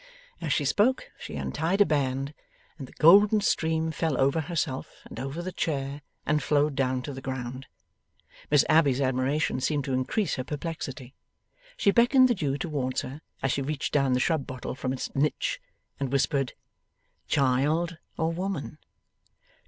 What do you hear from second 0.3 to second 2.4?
As she spoke, she untied a band,